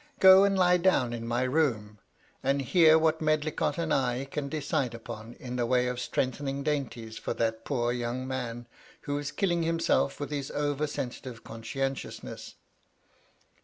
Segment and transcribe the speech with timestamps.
[0.17, 1.99] ^^ Go and lie down in my room,
[2.41, 7.19] and hear what Medlicott and I can decide upon in the way of strengthening dainties
[7.19, 8.65] for that poor young man,
[9.01, 12.55] who is killing himself with his over sensitive conscientiousness."